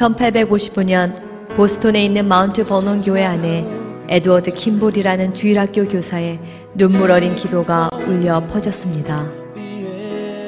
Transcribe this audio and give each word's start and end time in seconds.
1855년 0.00 1.54
보스톤에 1.54 2.04
있는 2.04 2.26
마운트 2.26 2.64
버논 2.64 3.00
교회 3.02 3.24
안에 3.24 3.66
에드워드 4.08 4.54
킴볼이라는 4.54 5.34
주일학교 5.34 5.86
교사의 5.86 6.38
눈물 6.74 7.10
어린 7.10 7.34
기도가 7.34 7.90
울려 8.06 8.40
퍼졌습니다. 8.46 9.26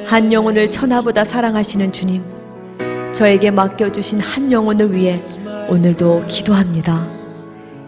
한 0.07 0.33
영혼을 0.33 0.71
천하보다 0.71 1.25
사랑하시는 1.25 1.93
주님, 1.93 2.23
저에게 3.13 3.51
맡겨주신 3.51 4.21
한 4.21 4.51
영혼을 4.51 4.93
위해 4.93 5.21
오늘도 5.69 6.25
기도합니다. 6.27 7.05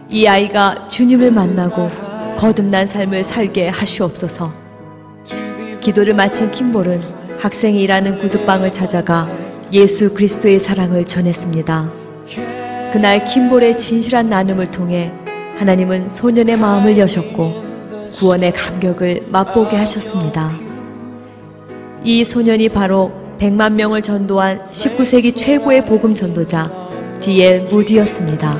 이 0.09 0.27
아이가 0.27 0.87
주님을 0.87 1.31
만나고 1.31 1.89
거듭난 2.37 2.87
삶을 2.87 3.23
살게 3.23 3.69
하시옵소서. 3.69 4.53
기도를 5.81 6.13
마친 6.13 6.51
킴볼은 6.51 7.01
학생이 7.39 7.81
일하는 7.81 8.19
구두방을 8.19 8.71
찾아가 8.71 9.29
예수 9.71 10.13
그리스도의 10.13 10.59
사랑을 10.59 11.05
전했습니다. 11.05 11.91
그날 12.93 13.25
킴볼의 13.25 13.77
진실한 13.77 14.29
나눔을 14.29 14.67
통해 14.67 15.11
하나님은 15.57 16.09
소년의 16.09 16.57
마음을 16.57 16.97
여셨고 16.97 17.63
구원의 18.17 18.53
감격을 18.53 19.25
맛보게 19.29 19.75
하셨습니다. 19.75 20.51
이 22.03 22.23
소년이 22.23 22.69
바로 22.69 23.11
100만 23.39 23.73
명을 23.73 24.01
전도한 24.01 24.69
19세기 24.71 25.35
최고의 25.35 25.85
복음 25.85 26.13
전도자 26.13 26.71
디엘 27.19 27.63
무디였습니다. 27.63 28.53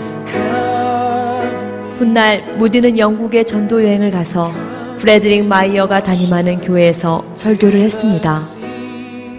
훗날 1.98 2.58
무디는 2.58 2.98
영국에 2.98 3.44
전도 3.44 3.84
여행을 3.84 4.12
가서 4.12 4.52
프레드릭 5.00 5.46
마이어가 5.46 6.04
담임하는 6.04 6.60
교회에서 6.60 7.24
설교를 7.34 7.80
했습니다. 7.82 8.34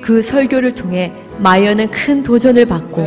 그 0.01 0.23
설교를 0.23 0.73
통해 0.73 1.13
마이어는 1.39 1.91
큰 1.91 2.23
도전을 2.23 2.67
받고 2.67 3.07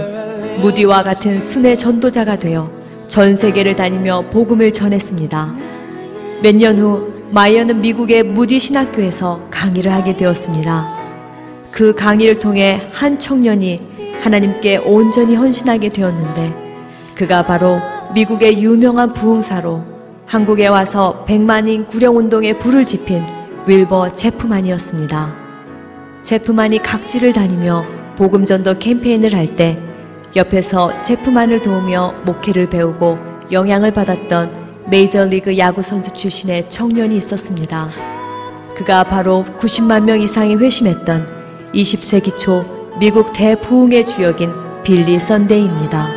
무디와 0.62 1.02
같은 1.02 1.42
순회 1.42 1.76
전도자가 1.76 2.38
되어 2.38 2.72
전 3.08 3.36
세계를 3.36 3.76
다니며 3.76 4.30
복음을 4.30 4.72
전했습니다. 4.72 5.56
몇 6.44 6.56
년 6.56 6.78
후 6.78 7.14
마이어는 7.32 7.82
미국의 7.82 8.24
무디 8.24 8.60
신학교에서 8.60 9.48
강의를 9.52 9.92
하게 9.94 10.16
되었습니다. 10.18 10.98
그 11.72 11.94
강의를 11.94 12.40
통해 12.40 12.82
한 12.92 13.20
청년이 13.20 13.82
하나님께 14.22 14.78
온전히 14.78 15.36
헌신하게 15.36 15.90
되었는데 15.90 16.54
그가 17.16 17.44
바로 17.44 17.80
미국의 18.14 18.62
유명한 18.62 19.14
부흥사로 19.14 19.84
한국에 20.26 20.68
와서 20.68 21.24
백만인 21.26 21.86
구령운동에 21.86 22.54
불을 22.58 22.86
지핀 22.86 23.24
윌버 23.68 24.10
제프만이었습니다. 24.14 25.36
제프만이 26.24 26.80
각지를 26.80 27.34
다니며 27.34 27.86
복음 28.20 28.44
전도 28.44 28.80
캠페인을 28.80 29.34
할 29.34 29.56
때 29.56 29.82
옆에서 30.36 31.02
제프만을 31.04 31.62
도우며 31.62 32.16
목회를 32.26 32.70
배우고 32.70 33.18
영향을 33.50 33.94
받았던 33.94 34.88
메이저리그 34.90 35.58
야구 35.58 35.82
선수 35.82 36.12
출신의 36.12 36.70
청년이 36.70 37.16
있었습니다. 37.16 37.90
그가 38.76 39.06
바로 39.06 39.46
90만 39.58 40.04
명 40.04 40.22
이상이 40.22 40.58
회심했던 40.58 41.72
20세기 41.74 42.38
초 42.38 42.66
미국 43.00 43.32
대부흥의 43.32 44.06
주역인 44.06 44.52
빌리 44.84 45.18
선데이입니다. 45.18 46.10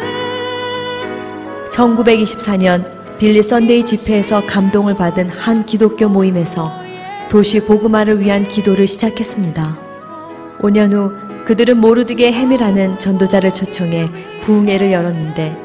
1924년 1.73 3.19
빌리 3.19 3.41
선데이 3.41 3.85
집회에서 3.85 4.45
감동을 4.45 4.97
받은 4.97 5.31
한 5.31 5.65
기독교 5.65 6.09
모임에서 6.09 6.73
도시 7.31 7.61
복음화를 7.61 8.19
위한 8.19 8.43
기도를 8.43 8.89
시작했습니다. 8.89 9.79
5년 10.59 10.93
후 10.93 11.32
그들은 11.47 11.79
모르드개 11.79 12.33
햄이라는 12.33 12.99
전도자를 12.99 13.53
초청해 13.53 14.09
부흥회를 14.43 14.93
열었는데 14.93 15.57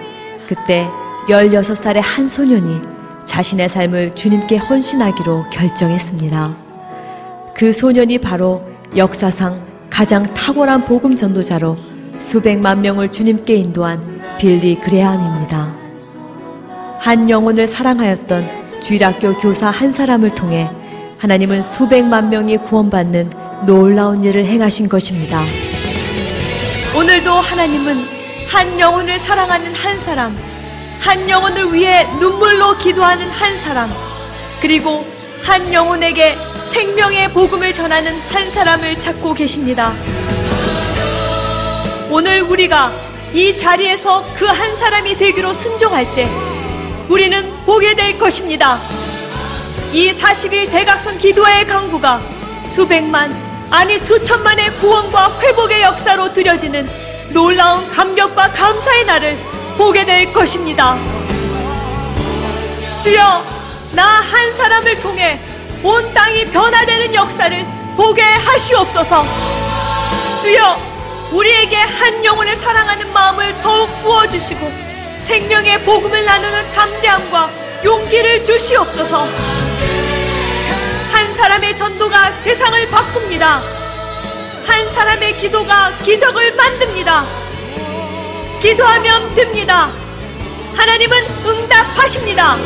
그때 0.48 0.90
16살의 1.28 2.00
한 2.02 2.28
소년이 2.28 2.82
자신의 3.26 3.70
삶을 3.70 4.16
주님께 4.16 4.58
헌신하기로 4.58 5.50
결정했습니다. 5.52 6.56
그 7.54 7.74
소년이 7.74 8.20
바로 8.20 8.64
역사상 8.96 9.62
가장 9.90 10.26
탁월한 10.26 10.86
복음 10.86 11.16
전도자로 11.16 11.76
수백만 12.20 12.82
명을 12.82 13.12
주님께 13.12 13.56
인도한 13.56 14.22
빌리 14.38 14.76
그레함입니다. 14.76 15.76
한 17.00 17.30
영혼을 17.30 17.68
사랑하였던 17.68 18.48
주일학교 18.82 19.38
교사 19.38 19.70
한 19.70 19.92
사람을 19.92 20.32
통해 20.32 20.70
하나님은 21.18 21.64
수백만 21.64 22.30
명이 22.30 22.58
구원받는 22.60 23.47
놀라운 23.66 24.24
일을 24.24 24.46
행하신 24.46 24.88
것입니다. 24.90 25.44
오늘도 26.96 27.32
하나님은 27.32 28.06
한 28.48 28.80
영혼을 28.80 29.20
사랑하는 29.20 29.74
한 29.74 30.00
사람, 30.00 30.38
한 31.00 31.30
영혼을 31.30 31.74
위해 31.74 32.06
눈물로 32.20 32.78
기도하는 32.78 33.30
한 33.30 33.60
사람, 33.60 33.92
그리고 34.62 35.06
한 35.44 35.72
영혼에게 35.74 36.38
생명의 36.68 37.32
복음을 37.34 37.72
전하는 37.74 38.20
한 38.30 38.50
사람을 38.52 39.00
찾고 39.00 39.34
계십니다. 39.34 39.94
오늘 42.10 42.42
우리가 42.42 42.92
이 43.34 43.56
자리에서 43.56 44.24
그 44.36 44.46
한 44.46 44.76
사람이 44.76 45.18
되기로 45.18 45.54
순종할 45.54 46.14
때 46.16 46.28
우리는 47.10 47.52
보게 47.66 47.94
될 47.96 48.18
것입니다. 48.18 48.82
이 49.94 50.12
40일 50.12 50.70
대각선 50.70 51.18
기도의 51.18 51.66
강구가 51.68 52.22
수백만, 52.66 53.47
아니 53.70 53.98
수천만의 53.98 54.78
구원과 54.78 55.40
회복의 55.42 55.82
역사로 55.82 56.32
드려지는 56.34 56.90
놀라운 57.30 57.90
감격과 57.92 58.52
감사의 58.52 59.06
날을 59.06 59.38
보게 59.78 60.06
될 60.06 60.32
것입니다. 60.32 60.98
주여, 63.02 63.44
나 63.94 64.22
한 64.22 64.54
사람을 64.54 65.00
통해 65.00 65.40
온 65.84 66.14
땅이 66.14 66.46
변화되는 66.46 67.14
역사를 67.14 67.66
보게 67.96 68.22
하시옵소서. 68.22 69.24
주여, 70.42 70.78
우리에게 71.32 71.76
한 71.76 72.24
영혼을 72.24 72.56
사랑하는 72.56 73.12
마음을 73.12 73.62
더욱 73.62 73.90
부어주시고 74.02 74.72
생명의 75.20 75.84
복음을 75.84 76.24
나누는 76.26 76.72
담대함과 76.72 77.50
용기를 77.84 78.44
주시옵소서. 78.44 79.67
한 81.58 81.62
사람의 81.62 81.76
전도가 81.76 82.32
세상을 82.44 82.88
바꿉니다. 82.92 83.64
한 84.68 84.90
사람의 84.92 85.38
기도가 85.38 85.92
기적을 85.98 86.54
만듭니다. 86.54 87.26
기도하면 88.62 89.34
됩니다. 89.34 89.90
하나님은 90.76 91.18
응답하십니다. 91.48 92.58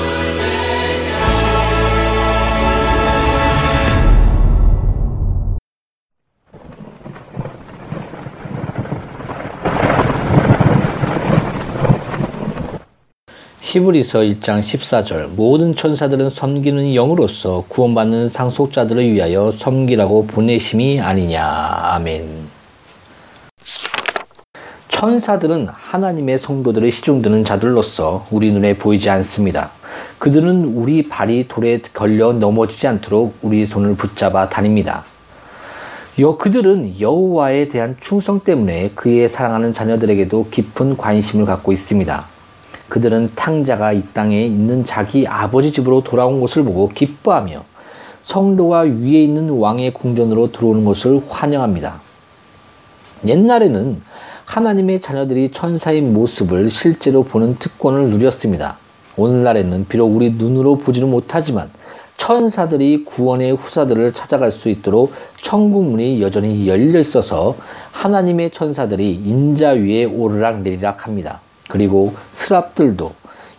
1브리서 13.71 14.41
1장 14.41 14.59
14절 14.59 15.27
모든 15.27 15.73
천사들은 15.75 16.29
섬기는 16.29 16.93
영으로서 16.93 17.63
구원받는 17.69 18.27
상속자들을 18.27 19.13
위하여 19.13 19.49
섬기라고 19.49 20.27
보내심이 20.27 20.99
아니냐. 20.99 21.41
아멘. 21.41 22.49
천사들은 24.89 25.69
하나님의 25.71 26.37
성도들을 26.37 26.91
시중드는 26.91 27.45
자들로서 27.45 28.25
우리 28.29 28.51
눈에 28.51 28.75
보이지 28.75 29.09
않습니다. 29.09 29.71
그들은 30.19 30.65
우리 30.75 31.07
발이 31.07 31.47
돌에 31.47 31.79
걸려 31.93 32.33
넘어지지 32.33 32.87
않도록 32.87 33.37
우리 33.41 33.65
손을 33.65 33.95
붙잡아 33.95 34.49
다닙니다. 34.49 35.05
여 36.19 36.35
그들은 36.35 36.99
여호와에 36.99 37.69
대한 37.69 37.95
충성 38.01 38.41
때문에 38.41 38.91
그의 38.95 39.29
사랑하는 39.29 39.71
자녀들에게도 39.71 40.47
깊은 40.51 40.97
관심을 40.97 41.45
갖고 41.45 41.71
있습니다. 41.71 42.40
그들은 42.91 43.29
탕자가 43.35 43.93
이 43.93 44.03
땅에 44.13 44.45
있는 44.45 44.83
자기 44.83 45.25
아버지 45.25 45.71
집으로 45.71 46.03
돌아온 46.03 46.41
것을 46.41 46.63
보고 46.63 46.89
기뻐하며 46.89 47.63
성도가 48.21 48.81
위에 48.81 49.23
있는 49.23 49.49
왕의 49.49 49.93
궁전으로 49.93 50.51
들어오는 50.51 50.83
것을 50.83 51.21
환영합니다. 51.29 52.01
옛날에는 53.25 54.01
하나님의 54.43 54.99
자녀들이 54.99 55.51
천사의 55.51 56.01
모습을 56.01 56.69
실제로 56.69 57.23
보는 57.23 57.55
특권을 57.59 58.09
누렸습니다. 58.09 58.77
오늘날에는 59.15 59.85
비록 59.87 60.13
우리 60.13 60.33
눈으로 60.33 60.77
보지는 60.79 61.09
못하지만 61.09 61.69
천사들이 62.17 63.05
구원의 63.05 63.53
후사들을 63.53 64.11
찾아갈 64.11 64.51
수 64.51 64.67
있도록 64.67 65.13
천국 65.41 65.85
문이 65.85 66.21
여전히 66.21 66.67
열려 66.67 66.99
있어서 66.99 67.55
하나님의 67.91 68.51
천사들이 68.51 69.13
인자 69.13 69.69
위에 69.69 70.03
오르락 70.03 70.63
내리락 70.63 71.07
합니다. 71.07 71.39
그리고 71.71 72.13
스랍들도 72.33 73.13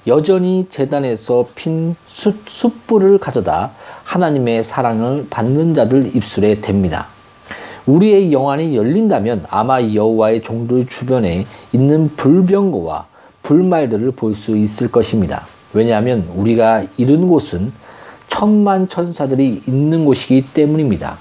여전히 0.07 0.67
재단에서 0.69 1.47
핀 1.55 1.97
숯, 2.07 2.43
숯불을 2.47 3.17
가져다 3.19 3.71
하나님의 4.05 4.65
사랑을 4.65 5.29
받는 5.31 5.73
자들 5.73 6.15
입술에 6.15 6.57
댑니다. 6.57 7.07
우리의 7.87 8.31
영안이 8.31 8.77
열린다면 8.77 9.47
아마 9.49 9.81
여호와의 9.83 10.43
종들 10.43 10.89
주변에 10.89 11.47
있는 11.73 12.15
불병거와 12.15 13.07
불말들을 13.43 14.11
볼 14.13 14.35
수 14.35 14.59
있을 14.59 14.91
것입니다. 14.91 15.47
왜냐하면 15.73 16.29
우리가 16.37 16.85
이른 16.99 17.29
곳은 17.29 17.73
천만 18.29 18.89
천사들이 18.89 19.63
있는 19.67 20.05
곳이기 20.05 20.53
때문입니다. 20.53 21.17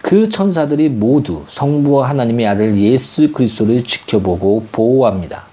그 0.00 0.30
천사들이 0.30 0.88
모두 0.88 1.42
성부 1.48 2.02
하나님의 2.02 2.46
아들 2.46 2.78
예수 2.78 3.30
그리스도를 3.32 3.84
지켜보고 3.84 4.66
보호합니다. 4.72 5.51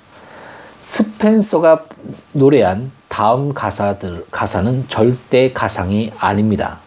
스펜서가 0.89 1.85
노래한 2.33 2.91
다음 3.09 3.53
가사들, 3.53 4.25
가사는 4.31 4.85
절대 4.89 5.53
가상이 5.53 6.11
아닙니다. 6.17 6.79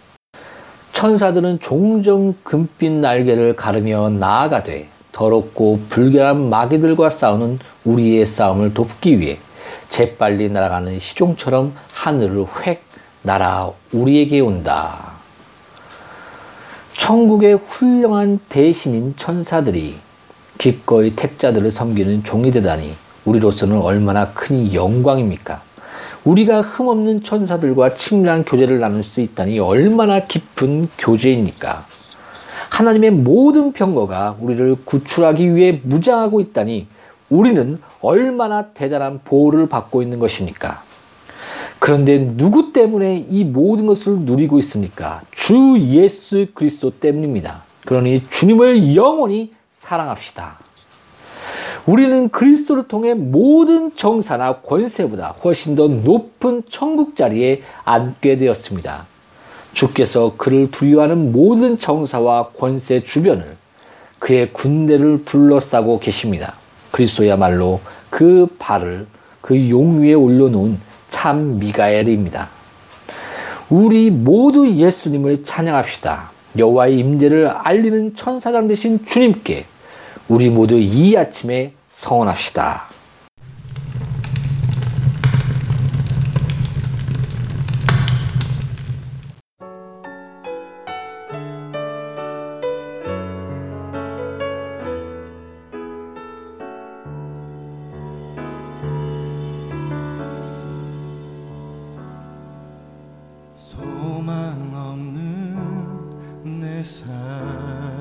천사들은 0.92 1.60
종종 1.60 2.34
금빛 2.42 2.90
날개를 2.90 3.54
가르며 3.54 4.10
나아가되 4.10 4.88
더럽고 5.12 5.80
불결한 5.88 6.50
마귀들과 6.50 7.10
싸우는 7.10 7.60
우리의 7.84 8.26
싸움을 8.26 8.74
돕기 8.74 9.20
위해 9.20 9.38
재빨리 9.88 10.50
날아가는 10.50 10.98
시종처럼 10.98 11.72
하늘을 11.94 12.46
획 12.66 12.82
날아 13.22 13.70
우리에게 13.92 14.40
온다. 14.40 15.12
천국의 16.94 17.54
훌륭한 17.54 18.40
대신인 18.48 19.14
천사들이 19.16 19.94
기꺼이 20.58 21.14
택자들을 21.14 21.70
섬기는 21.70 22.24
종이 22.24 22.50
되다니 22.50 22.96
우리로서는 23.24 23.80
얼마나 23.80 24.32
큰 24.32 24.72
영광입니까? 24.72 25.62
우리가 26.24 26.62
흠없는 26.62 27.22
천사들과 27.22 27.96
친밀한 27.96 28.44
교제를 28.44 28.78
나눌 28.78 29.02
수 29.02 29.20
있다니 29.20 29.58
얼마나 29.58 30.20
깊은 30.20 30.88
교제입니까? 30.98 31.86
하나님의 32.70 33.10
모든 33.10 33.72
평거가 33.72 34.36
우리를 34.40 34.76
구출하기 34.84 35.54
위해 35.54 35.80
무장하고 35.82 36.40
있다니 36.40 36.86
우리는 37.28 37.78
얼마나 38.00 38.68
대단한 38.68 39.20
보호를 39.24 39.68
받고 39.68 40.02
있는 40.02 40.18
것입니까? 40.18 40.82
그런데 41.78 42.18
누구 42.36 42.72
때문에 42.72 43.26
이 43.28 43.44
모든 43.44 43.86
것을 43.86 44.20
누리고 44.20 44.58
있습니까? 44.60 45.22
주 45.32 45.76
예수 45.80 46.46
그리스도 46.54 46.90
때문입니다. 46.90 47.64
그러니 47.84 48.22
주님을 48.30 48.94
영원히 48.94 49.52
사랑합시다. 49.72 50.58
우리는 51.86 52.28
그리스도를 52.28 52.86
통해 52.86 53.12
모든 53.14 53.94
정사나 53.96 54.58
권세보다 54.60 55.34
훨씬 55.42 55.74
더 55.74 55.88
높은 55.88 56.62
천국 56.70 57.16
자리에 57.16 57.62
앉게 57.84 58.36
되었습니다. 58.38 59.06
주께서 59.72 60.34
그를 60.36 60.70
두려워하는 60.70 61.32
모든 61.32 61.78
정사와 61.78 62.50
권세 62.50 63.00
주변을 63.00 63.46
그의 64.20 64.52
군대를 64.52 65.24
둘러싸고 65.24 65.98
계십니다. 65.98 66.54
그리스도야말로 66.92 67.80
그 68.10 68.46
발을 68.58 69.06
그 69.40 69.68
용 69.68 70.02
위에 70.02 70.14
올려놓은 70.14 70.78
참 71.08 71.58
미가엘입니다. 71.58 72.48
우리 73.70 74.10
모두 74.10 74.68
예수님을 74.70 75.42
찬양합시다. 75.44 76.30
여호와의 76.58 76.98
임재를 76.98 77.48
알리는 77.48 78.14
천사장 78.14 78.68
되신 78.68 79.04
주님께 79.04 79.64
우리 80.28 80.48
모두 80.48 80.78
이 80.78 81.16
아침에 81.16 81.74
성원합시다. 81.90 82.84
소망 103.54 104.72
없는 104.74 106.60
내 106.60 106.82
삶 106.82 107.91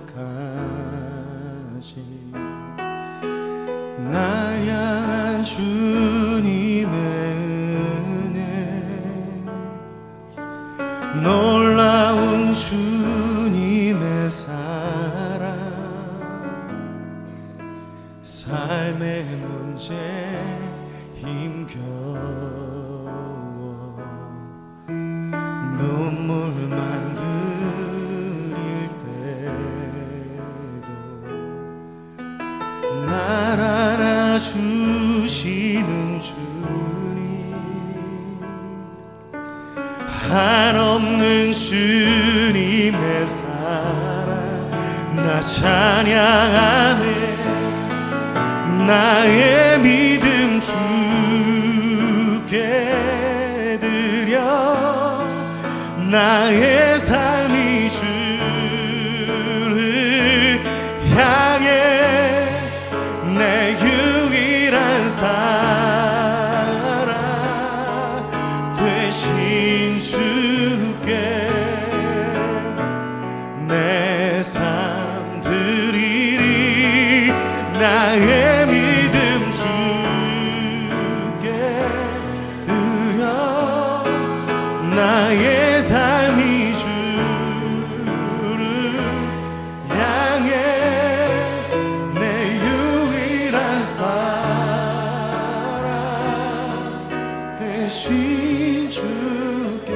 나 4.09 4.17
향한 4.65 5.43
주님의 5.43 6.91
은혜 8.07 8.83
놀라운 11.23 12.51
주님의 12.51 14.31
사랑 14.31 15.55
삶의 18.23 19.25
문제 19.35 19.93
힘겨워 21.13 22.41
눈물만 26.01 27.13
들일 27.13 28.89
때도 29.03 30.89
날 33.05 33.59
안아주시는 33.59 34.61
주님. 36.21 36.41
한없는 40.31 41.53
주님의 41.53 43.27
사랑 43.27 44.71
나 45.17 45.39
찬양하네. 45.39 47.05
나의 48.87 49.79
믿음 49.81 50.59
주께 52.39 53.10
나의 56.11 56.99
삶이 56.99 57.89
주를 57.89 59.71
향해 61.15 61.69
내 63.37 63.71
유일한 63.79 65.09
사랑 65.13 65.55
되신 68.77 70.01
주께 70.01 71.40
되신 97.91 98.89
주께 98.89 99.91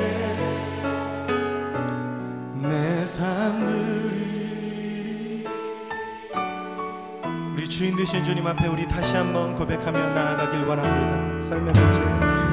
내삶 2.56 3.66
드리리 3.66 5.46
우리 7.54 7.70
주인 7.70 7.96
되신 7.96 8.22
주님 8.22 8.46
앞에 8.48 8.68
우리 8.68 8.86
다시 8.86 9.16
한번 9.16 9.56
고백하며 9.56 10.14
나아가길 10.14 10.66
원합니다. 10.66 11.40
삶의 11.40 11.74
문제. 11.74 12.02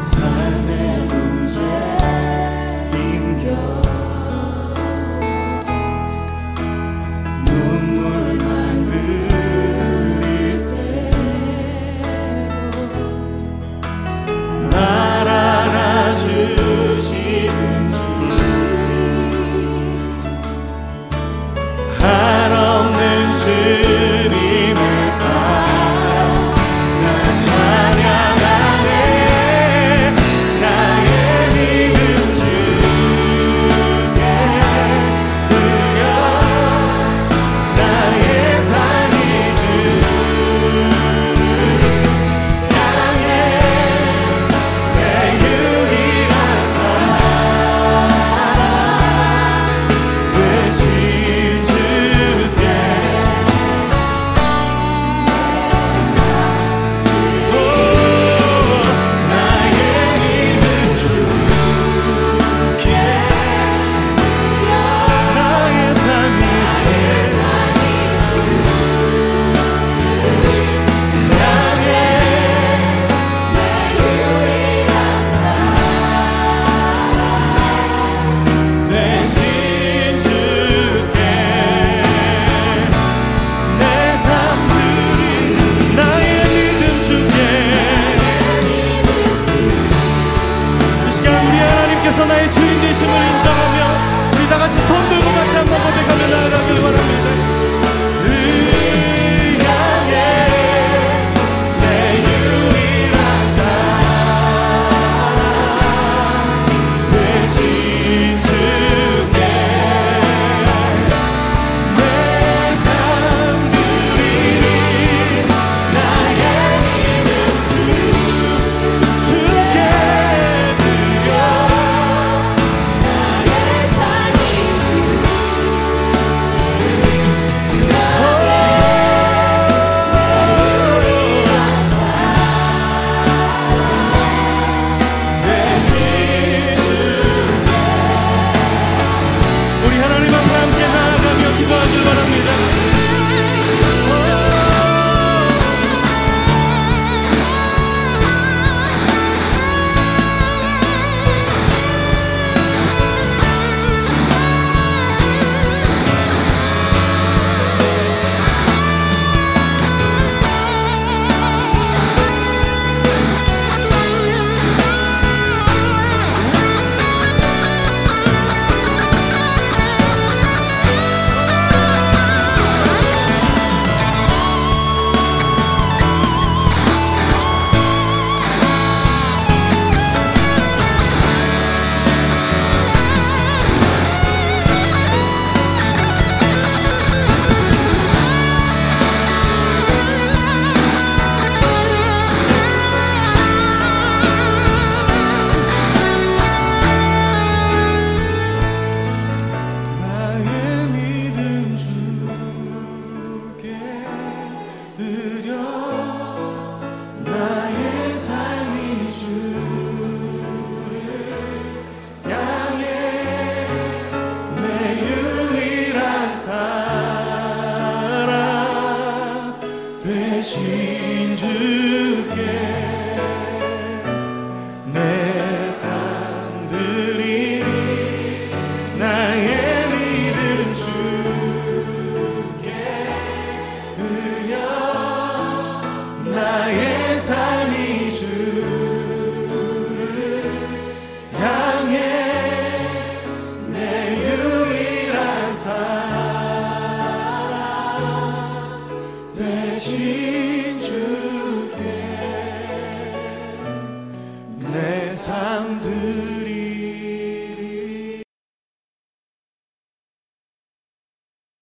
삶의 0.01 1.07
문제. 1.09 1.61
힘겨 2.93 4.12